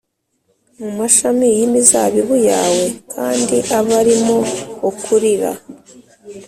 [0.79, 4.37] mumashami y imizabibu yawe kandi abe ari mo
[4.89, 5.51] ukurira